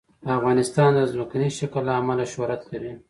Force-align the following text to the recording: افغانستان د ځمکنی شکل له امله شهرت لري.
افغانستان 0.37 0.89
د 0.95 0.99
ځمکنی 1.11 1.49
شکل 1.59 1.81
له 1.87 1.93
امله 2.01 2.25
شهرت 2.33 2.61
لري. 2.71 2.91